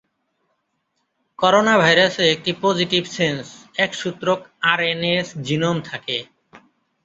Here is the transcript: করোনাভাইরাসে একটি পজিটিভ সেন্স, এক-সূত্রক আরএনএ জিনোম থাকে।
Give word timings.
করোনাভাইরাসে 1.39 2.23
একটি 2.31 2.51
পজিটিভ 2.61 3.03
সেন্স, 3.17 3.45
এক-সূত্রক 3.77 4.39
আরএনএ 4.71 5.15
জিনোম 5.45 5.77
থাকে। 5.89 6.17